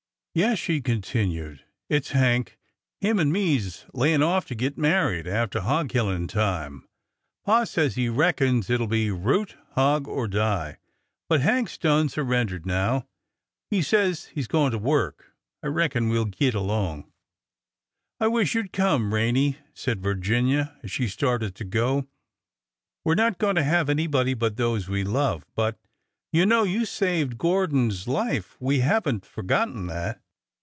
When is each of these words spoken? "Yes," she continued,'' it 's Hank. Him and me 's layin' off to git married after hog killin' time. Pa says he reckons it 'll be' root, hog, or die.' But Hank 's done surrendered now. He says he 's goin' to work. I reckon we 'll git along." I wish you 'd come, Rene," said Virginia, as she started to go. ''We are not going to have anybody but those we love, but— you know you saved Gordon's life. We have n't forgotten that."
"Yes," 0.33 0.59
she 0.59 0.79
continued,'' 0.79 1.65
it 1.89 2.05
's 2.05 2.11
Hank. 2.11 2.57
Him 3.01 3.19
and 3.19 3.33
me 3.33 3.59
's 3.59 3.83
layin' 3.93 4.23
off 4.23 4.45
to 4.45 4.55
git 4.55 4.77
married 4.77 5.27
after 5.27 5.59
hog 5.59 5.89
killin' 5.89 6.25
time. 6.29 6.87
Pa 7.45 7.65
says 7.65 7.95
he 7.95 8.07
reckons 8.07 8.69
it 8.69 8.79
'll 8.79 8.87
be' 8.87 9.11
root, 9.11 9.57
hog, 9.71 10.07
or 10.07 10.29
die.' 10.29 10.77
But 11.27 11.41
Hank 11.41 11.67
's 11.67 11.77
done 11.77 12.07
surrendered 12.07 12.65
now. 12.65 13.09
He 13.69 13.81
says 13.81 14.27
he 14.27 14.41
's 14.41 14.47
goin' 14.47 14.71
to 14.71 14.77
work. 14.77 15.33
I 15.61 15.67
reckon 15.67 16.07
we 16.07 16.17
'll 16.17 16.23
git 16.23 16.53
along." 16.55 17.11
I 18.21 18.27
wish 18.29 18.55
you 18.55 18.63
'd 18.63 18.71
come, 18.71 19.13
Rene," 19.13 19.57
said 19.73 19.99
Virginia, 20.01 20.77
as 20.81 20.91
she 20.91 21.09
started 21.09 21.55
to 21.55 21.65
go. 21.65 22.07
''We 23.05 23.11
are 23.11 23.15
not 23.15 23.37
going 23.37 23.55
to 23.57 23.63
have 23.65 23.89
anybody 23.89 24.33
but 24.33 24.55
those 24.55 24.87
we 24.87 25.03
love, 25.03 25.45
but— 25.55 25.77
you 26.33 26.45
know 26.45 26.63
you 26.63 26.85
saved 26.85 27.37
Gordon's 27.37 28.07
life. 28.07 28.55
We 28.57 28.79
have 28.79 29.05
n't 29.05 29.25
forgotten 29.25 29.87
that." 29.87 30.21